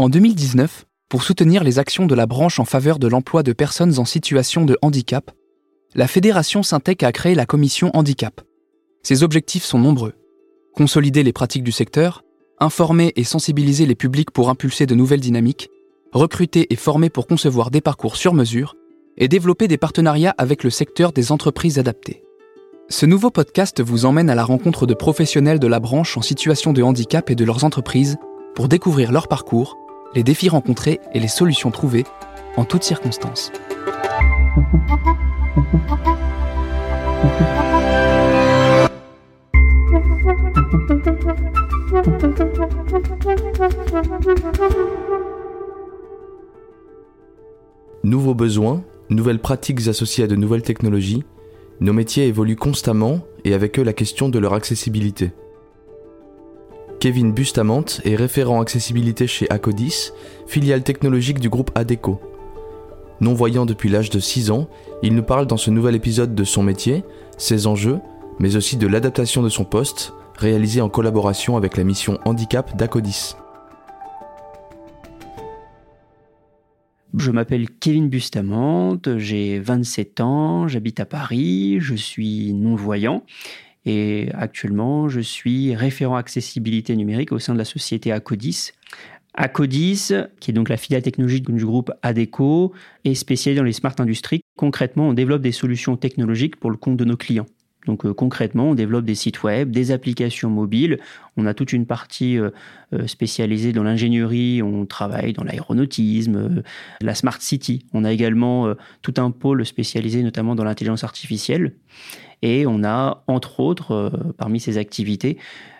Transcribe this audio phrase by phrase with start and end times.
[0.00, 3.98] En 2019, pour soutenir les actions de la branche en faveur de l'emploi de personnes
[3.98, 5.30] en situation de handicap,
[5.94, 8.40] la Fédération Syntec a créé la commission handicap.
[9.02, 10.14] Ses objectifs sont nombreux.
[10.74, 12.24] Consolider les pratiques du secteur,
[12.60, 15.68] informer et sensibiliser les publics pour impulser de nouvelles dynamiques,
[16.12, 18.76] recruter et former pour concevoir des parcours sur mesure,
[19.18, 22.24] et développer des partenariats avec le secteur des entreprises adaptées.
[22.88, 26.72] Ce nouveau podcast vous emmène à la rencontre de professionnels de la branche en situation
[26.72, 28.16] de handicap et de leurs entreprises
[28.54, 29.76] pour découvrir leur parcours,
[30.14, 32.04] les défis rencontrés et les solutions trouvées
[32.56, 33.52] en toutes circonstances.
[48.02, 51.24] Nouveaux besoins, nouvelles pratiques associées à de nouvelles technologies,
[51.80, 55.32] nos métiers évoluent constamment et avec eux la question de leur accessibilité.
[57.00, 60.10] Kevin Bustamante est référent accessibilité chez Acodis,
[60.46, 62.20] filiale technologique du groupe ADECO.
[63.22, 64.68] Non-voyant depuis l'âge de 6 ans,
[65.02, 67.02] il nous parle dans ce nouvel épisode de son métier,
[67.38, 68.00] ses enjeux,
[68.38, 73.34] mais aussi de l'adaptation de son poste, réalisé en collaboration avec la mission handicap d'Acodis.
[77.16, 83.24] Je m'appelle Kevin Bustamante, j'ai 27 ans, j'habite à Paris, je suis non-voyant
[83.86, 88.72] et actuellement, je suis référent accessibilité numérique au sein de la société Acodis.
[89.34, 92.72] Acodis, qui est donc la filiale technologique du groupe ADECO,
[93.04, 94.42] est spécialisé dans les smart industries.
[94.56, 97.46] Concrètement, on développe des solutions technologiques pour le compte de nos clients.
[97.86, 100.98] Donc euh, concrètement, on développe des sites web, des applications mobiles.
[101.36, 102.50] On a toute une partie euh,
[102.92, 104.62] euh, spécialisée dans l'ingénierie.
[104.62, 106.62] On travaille dans l'aéronautisme,
[107.00, 107.86] la smart city.
[107.92, 111.74] On a également tout un pôle spécialisé notamment dans l'intelligence artificielle.
[112.42, 115.36] Et on a, entre autres, parmi ces activités,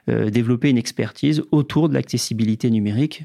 [0.06, 3.24] développé une expertise autour de l'accessibilité numérique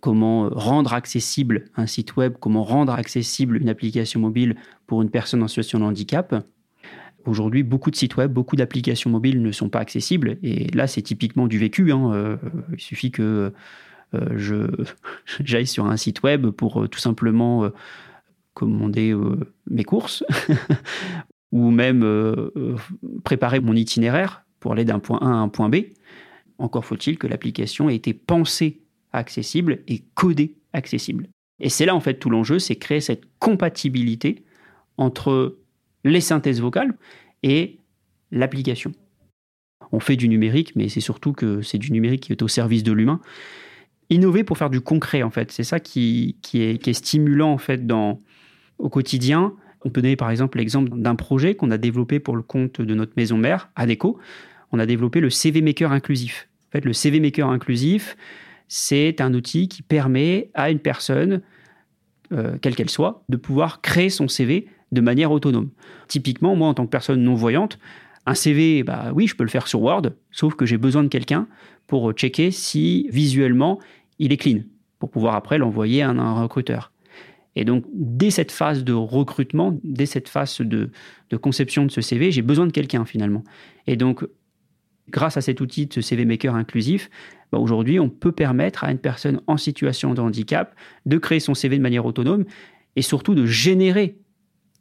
[0.00, 5.42] comment rendre accessible un site web, comment rendre accessible une application mobile pour une personne
[5.42, 6.44] en situation de handicap.
[7.26, 10.38] Aujourd'hui, beaucoup de sites web, beaucoup d'applications mobiles ne sont pas accessibles.
[10.42, 11.92] Et là, c'est typiquement du vécu.
[11.92, 12.12] Hein.
[12.12, 12.36] Euh,
[12.72, 13.52] il suffit que
[14.36, 14.68] je
[15.44, 17.70] j'aille sur un site web pour tout simplement
[18.54, 19.14] commander
[19.68, 20.24] mes courses
[21.54, 22.76] ou même euh, euh,
[23.22, 25.76] préparer mon itinéraire pour aller d'un point A à un point B.
[26.58, 28.80] Encore faut-il que l'application ait été pensée
[29.12, 31.28] accessible et codée accessible.
[31.60, 34.44] Et c'est là en fait tout l'enjeu, c'est créer cette compatibilité
[34.98, 35.58] entre
[36.02, 36.94] les synthèses vocales
[37.44, 37.78] et
[38.32, 38.92] l'application.
[39.92, 42.82] On fait du numérique, mais c'est surtout que c'est du numérique qui est au service
[42.82, 43.20] de l'humain.
[44.10, 48.20] Innover pour faire du concret, en fait, c'est ça qui, est, stimulant en fait dans,
[48.78, 49.54] au quotidien
[49.84, 52.94] on peut donner par exemple l'exemple d'un projet qu'on a développé pour le compte de
[52.94, 54.18] notre maison mère, ADECO.
[54.72, 56.48] On a développé le CV Maker inclusif.
[56.68, 58.16] En fait, le CV Maker inclusif,
[58.66, 61.42] c'est un outil qui permet à une personne,
[62.32, 65.70] euh, quelle qu'elle soit, de pouvoir créer son CV de manière autonome.
[66.08, 67.78] Typiquement, moi, en tant que personne non-voyante,
[68.26, 71.08] un CV, bah oui, je peux le faire sur Word, sauf que j'ai besoin de
[71.08, 71.46] quelqu'un
[71.86, 73.78] pour checker si visuellement
[74.18, 74.60] il est clean,
[74.98, 76.92] pour pouvoir après l'envoyer à un recruteur.
[77.56, 80.90] Et donc, dès cette phase de recrutement, dès cette phase de,
[81.40, 83.44] conception de ce CV, j'ai besoin de quelqu'un finalement.
[83.86, 84.26] Et donc,
[85.08, 87.10] grâce à cet outil de ce CV Maker inclusif,
[87.52, 90.74] bah, aujourd'hui, on peut permettre à une personne en situation de handicap
[91.06, 92.44] de créer son CV de manière autonome
[92.96, 94.16] et surtout de générer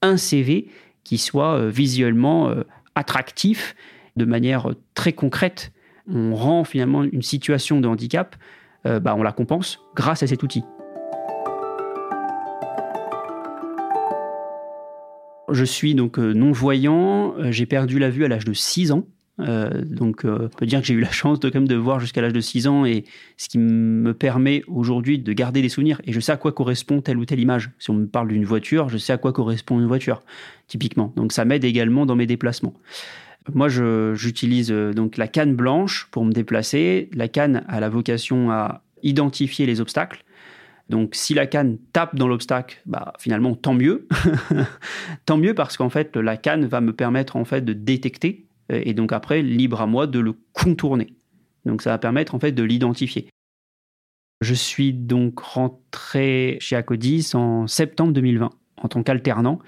[0.04, 0.68] un CV
[1.04, 3.76] qui soit euh, visuellement euh, attractif
[4.16, 5.72] de manière euh, très concrète.
[6.08, 8.36] On rend finalement une situation de handicap,
[8.84, 10.66] bah, on la compense grâce à cet outil.
[15.50, 19.06] Je suis donc non-voyant, j'ai perdu la vue à l'âge de 6 ans.
[19.40, 22.00] Euh, donc, on peut dire que j'ai eu la chance de, quand même de voir
[22.00, 23.06] jusqu'à l'âge de 6 ans et
[23.38, 26.02] ce qui me permet aujourd'hui de garder des souvenirs.
[26.06, 27.72] Et je sais à quoi correspond telle ou telle image.
[27.80, 30.22] Si on me parle d'une voiture, je sais à quoi correspond une voiture,
[30.68, 31.14] typiquement.
[31.16, 32.74] Donc, ça m'aide également dans mes déplacements.
[33.54, 37.10] Moi, j'utilise donc la canne blanche pour me déplacer.
[37.14, 40.24] La canne a la vocation à identifier les obstacles.
[40.90, 44.08] Donc si la canne tape dans l'obstacle, bah, finalement tant mieux.
[45.26, 48.53] tant mieux parce qu'en fait la canne va me permettre en fait de détecter euh,
[48.70, 51.14] et donc après libre à moi de le contourner.
[51.66, 53.28] Donc ça va permettre en fait de l'identifier.
[54.42, 58.50] Je suis donc rentré chez Acodis en septembre 2020
[58.82, 59.60] en tant qu'alternant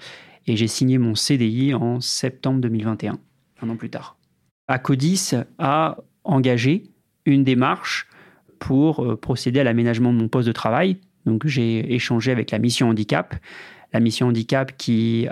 [0.46, 3.18] et j'ai signé mon CDI en septembre 2021,
[3.62, 4.16] un an plus tard.
[4.68, 6.90] Acodis a engagé
[7.24, 8.06] une démarche
[8.58, 10.98] pour euh, procéder à l'aménagement de mon poste de travail.
[11.24, 13.34] Donc j'ai échangé avec la mission handicap,
[13.92, 15.28] la mission handicap qui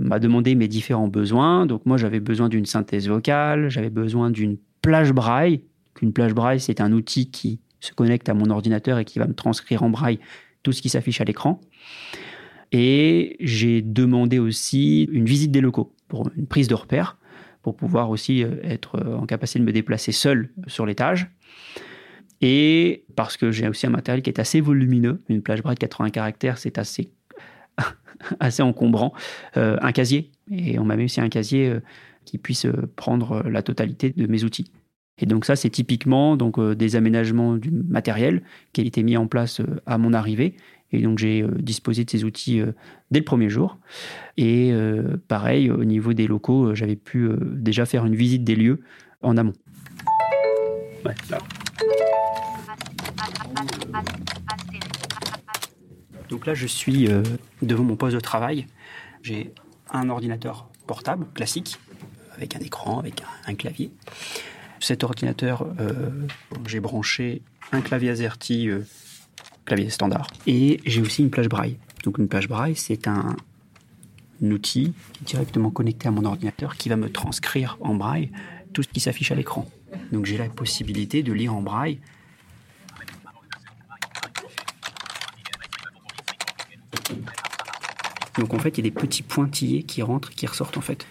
[0.00, 1.66] m'a demandé mes différents besoins.
[1.66, 5.62] Donc moi j'avais besoin d'une synthèse vocale, j'avais besoin d'une plage braille.
[6.02, 9.26] Une plage braille c'est un outil qui se connecte à mon ordinateur et qui va
[9.26, 10.18] me transcrire en braille
[10.62, 11.60] tout ce qui s'affiche à l'écran.
[12.72, 17.18] Et j'ai demandé aussi une visite des locaux pour une prise de repère,
[17.62, 21.30] pour pouvoir aussi euh, être euh, en capacité de me déplacer seul sur l'étage.
[22.40, 25.80] Et parce que j'ai aussi un matériel qui est assez volumineux, une plage braille de
[25.80, 27.12] 80 caractères, c'est assez,
[28.40, 29.12] assez encombrant,
[29.56, 30.30] euh, un casier.
[30.50, 31.72] Et on m'a mis aussi un casier
[32.24, 34.70] qui puisse prendre la totalité de mes outils.
[35.18, 39.26] Et donc ça, c'est typiquement donc, des aménagements du matériel qui a été mis en
[39.26, 40.56] place à mon arrivée
[40.92, 42.72] et donc j'ai euh, disposé de ces outils euh,
[43.10, 43.78] dès le premier jour.
[44.36, 48.80] Et euh, pareil, au niveau des locaux, j'avais pu déjà faire une visite des lieux
[49.22, 49.52] en amont.
[56.30, 57.08] Donc là, je suis
[57.60, 58.66] devant mon poste de travail.
[59.22, 59.52] J'ai
[59.90, 61.78] un ordinateur portable classique
[62.36, 63.90] avec un écran, avec un, clavier.
[64.78, 65.66] Cet ordinateur,
[66.66, 67.42] j'ai branché
[67.72, 68.70] un clavier AZERTY
[69.64, 70.26] clavier standard.
[70.46, 71.76] Et j'ai aussi une plage braille.
[72.04, 73.36] Donc une plage braille, c'est un,
[74.42, 78.30] outil directement connecté à mon ordinateur qui va me transcrire en braille
[78.72, 79.68] tout ce qui s'affiche à l'écran.
[80.12, 82.00] Donc j'ai la possibilité de lire en braille.
[88.40, 90.80] Donc en fait, il y a des petits pointillés qui rentrent et qui ressortent en
[90.80, 91.06] fait.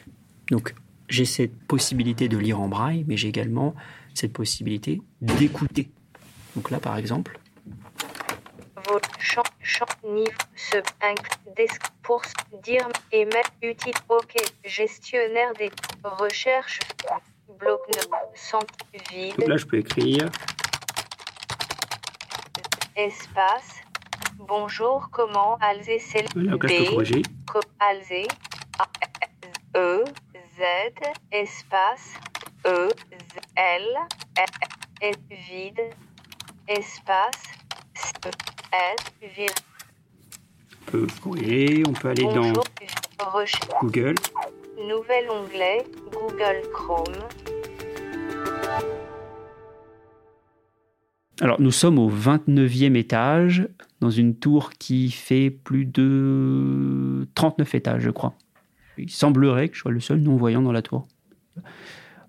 [0.49, 0.73] Donc
[1.09, 3.75] j'ai cette possibilité de lire en braille, mais j'ai également
[4.15, 5.91] cette possibilité d'écouter.
[6.55, 7.39] Donc là, par exemple,
[9.19, 10.77] champ, champ, niveau, ce,
[11.55, 12.23] desk pour
[12.63, 14.35] dire, émettre, utile, ok,
[14.65, 15.69] gestionnaire des
[16.03, 16.79] recherches,
[17.59, 17.99] bloc de
[18.33, 18.73] centre
[19.11, 19.35] vide.
[19.47, 20.31] Là, je peux écrire.
[22.95, 23.83] Espace.
[24.49, 26.49] Bonjour, comment Alzé c'est B,
[27.45, 28.27] peux Alzé,
[29.75, 30.03] E,
[30.57, 30.63] Z,
[31.31, 32.15] espace,
[32.65, 33.83] E, Z, L,
[35.03, 35.93] S, vide,
[36.67, 37.43] espace,
[41.25, 42.51] oui, on peut aller dans
[43.81, 44.15] Google.
[44.83, 47.05] Nouvel onglet, Google Chrome.
[51.41, 53.69] Alors, nous sommes au 29e étage,
[54.01, 58.33] dans une tour qui fait plus de 39 étages, je crois.
[58.97, 61.07] Il semblerait que je sois le seul non-voyant dans la tour.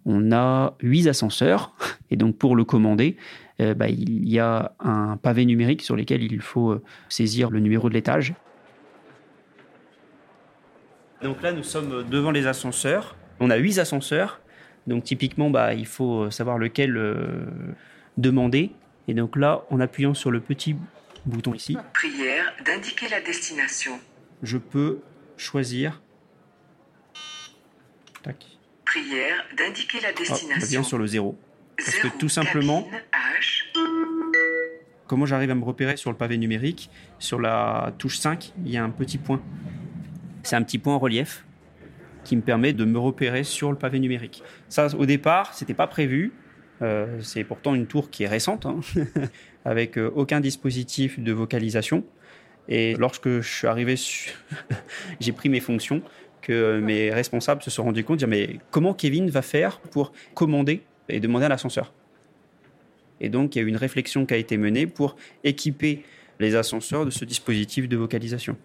[0.06, 1.74] On a 8 ascenseurs,
[2.10, 3.16] et donc pour le commander,
[3.60, 7.58] euh, bah, il y a un pavé numérique sur lequel il faut euh, saisir le
[7.58, 8.34] numéro de l'étage.
[11.20, 13.16] Donc là, nous sommes devant les ascenseurs.
[13.40, 14.40] On a huit ascenseurs.
[14.86, 16.96] Donc typiquement, bah, il faut euh, savoir lequel
[18.16, 18.72] demander.
[19.10, 20.76] Et donc là, en appuyant sur le petit
[21.26, 23.98] bouton ici, prière d'indiquer la destination.
[24.40, 25.00] Je peux
[25.36, 26.00] choisir.
[28.22, 28.46] Tac.
[28.84, 30.68] Prière d'indiquer la destination.
[30.68, 31.36] bien sur le zéro.
[31.76, 32.88] Parce que tout simplement,
[35.08, 38.76] comment j'arrive à me repérer sur le pavé numérique Sur la touche 5, il y
[38.76, 39.42] a un petit point.
[40.44, 41.44] C'est un petit point en relief
[42.22, 44.44] qui me permet de me repérer sur le pavé numérique.
[44.68, 46.32] Ça, au départ, c'était pas prévu.
[46.82, 48.80] Euh, c'est pourtant une tour qui est récente, hein,
[49.64, 52.04] avec euh, aucun dispositif de vocalisation.
[52.68, 53.96] Et lorsque je suis arrivé,
[55.20, 56.02] j'ai pris mes fonctions,
[56.40, 60.82] que mes responsables se sont rendus compte, dire mais comment Kevin va faire pour commander
[61.08, 61.92] et demander à l'ascenseur?
[63.20, 66.02] Et donc, il y a eu une réflexion qui a été menée pour équiper
[66.38, 68.56] les ascenseurs de ce dispositif de vocalisation.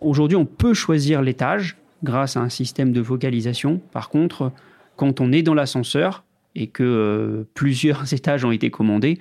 [0.00, 3.78] Aujourd'hui, on peut choisir l'étage grâce à un système de vocalisation.
[3.90, 4.52] Par contre,
[4.96, 9.18] quand on est dans l'ascenseur et que euh, plusieurs étages ont été commandés,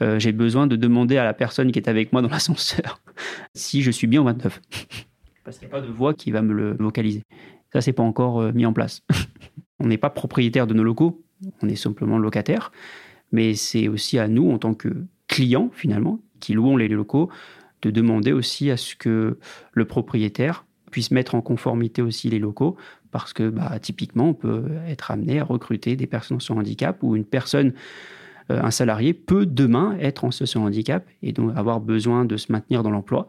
[0.00, 3.00] euh, j'ai besoin de demander à la personne qui est avec moi dans l'ascenseur
[3.54, 4.60] si je suis bien au 29.
[5.44, 7.22] Parce qu'il n'y a pas de voix qui va me le vocaliser.
[7.72, 9.02] Ça, c'est pas encore euh, mis en place.
[9.80, 11.22] on n'est pas propriétaire de nos locaux,
[11.62, 12.72] on est simplement locataire,
[13.32, 14.88] mais c'est aussi à nous, en tant que
[15.26, 17.28] clients, finalement, qui louons les locaux,
[17.82, 19.38] de demander aussi à ce que
[19.72, 22.76] le propriétaire puisse mettre en conformité aussi les locaux,
[23.10, 27.16] parce que bah, typiquement, on peut être amené à recruter des personnes en handicap ou
[27.16, 27.72] une personne,
[28.50, 32.52] euh, un salarié peut demain être en situation handicap et donc avoir besoin de se
[32.52, 33.28] maintenir dans l'emploi.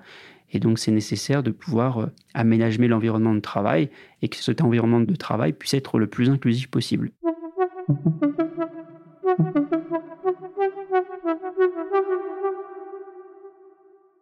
[0.51, 3.89] Et donc, c'est nécessaire de pouvoir euh, aménager l'environnement de travail
[4.21, 7.11] et que cet environnement de travail puisse être le plus inclusif possible.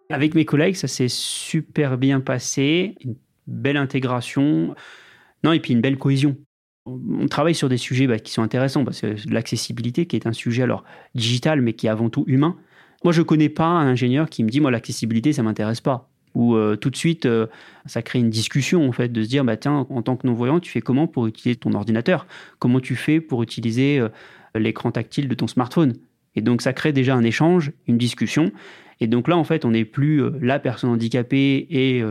[0.10, 3.16] Avec mes collègues, ça s'est super bien passé, une
[3.48, 4.76] belle intégration,
[5.44, 6.36] non et puis une belle cohésion.
[6.86, 10.34] On travaille sur des sujets bah, qui sont intéressants parce que l'accessibilité, qui est un
[10.34, 12.56] sujet alors digital mais qui est avant tout humain.
[13.04, 16.56] Moi, je connais pas un ingénieur qui me dit moi l'accessibilité ça m'intéresse pas ou
[16.56, 17.48] euh, tout de suite, euh,
[17.88, 20.60] ça crée une discussion en fait de se dire bah tiens, en tant que non-voyant,
[20.60, 22.28] tu fais comment pour utiliser ton ordinateur?
[22.60, 24.10] Comment tu fais pour utiliser euh,
[24.54, 25.94] l'écran tactile de ton smartphone?
[26.36, 28.52] Et donc ça crée déjà un échange, une discussion.
[29.00, 32.04] Et donc là, en fait, on n'est plus la personne handicapée et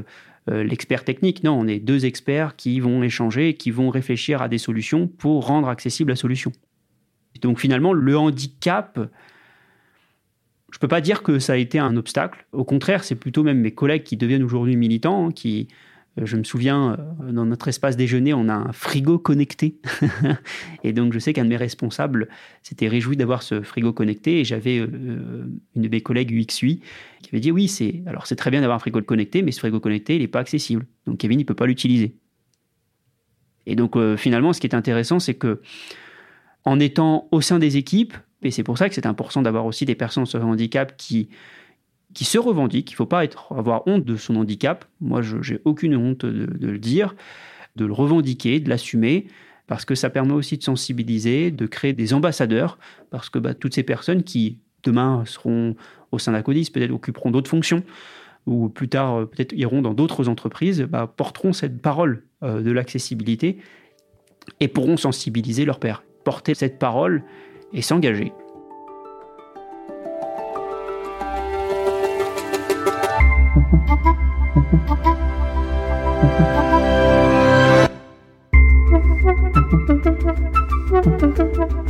[0.48, 1.42] l'expert technique.
[1.42, 5.46] Non, on est deux experts qui vont échanger, qui vont réfléchir à des solutions pour
[5.46, 6.52] rendre accessible la solution.
[7.40, 8.98] Donc finalement, le handicap,
[10.70, 12.46] je ne peux pas dire que ça a été un obstacle.
[12.52, 15.74] Au contraire, c'est plutôt même mes collègues qui deviennent aujourd'hui militants, qui, euh,
[16.24, 19.76] je me souviens, euh, dans notre espace déjeuner, on a un frigo connecté.
[20.84, 22.28] et donc, je sais qu'un de mes responsables
[22.62, 24.40] s'était réjoui d'avoir ce frigo connecté.
[24.40, 24.88] Et j'avais euh,
[25.74, 26.80] une de mes collègues UXUI
[27.22, 29.60] qui avait dit Oui, c'est alors c'est très bien d'avoir un frigo connecté, mais ce
[29.60, 30.86] frigo connecté, il n'est pas accessible.
[31.06, 32.16] Donc, Kevin, il ne peut pas l'utiliser.
[33.66, 35.60] Et donc, finalement, ce qui est intéressant, c'est que
[36.64, 39.84] en étant au sein des équipes, et c'est pour ça que c'est important d'avoir aussi
[39.84, 41.28] des personnes sur handicap qui
[42.16, 42.90] qui se revendique.
[42.90, 44.86] Il ne faut pas avoir honte de son handicap.
[45.02, 47.14] Moi, je n'ai aucune honte de, le dire,
[47.76, 49.26] de le revendiquer, de l'assumer,
[49.66, 52.78] parce que ça permet aussi de sensibiliser, de créer des ambassadeurs,
[53.10, 55.76] parce que bah, toutes ces personnes qui, demain, seront
[56.10, 57.82] au sein d'Acodis, peut-être occuperont d'autres fonctions,
[58.46, 62.70] ou plus tard, euh, peut-être iront dans d'autres entreprises, bah, porteront cette parole euh, de
[62.70, 63.58] l'accessibilité
[64.60, 67.24] et pourront sensibiliser leur père, porter cette parole
[67.74, 68.32] et s'engager.
[81.06, 81.86] フフフフフ。